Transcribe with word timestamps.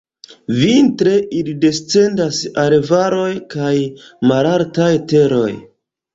Vintre 0.59 1.11
ili 1.39 1.53
descendas 1.65 2.39
al 2.63 2.75
valoj 2.89 3.29
kaj 3.55 3.75
malaltaj 4.33 4.91
teroj. 5.15 5.47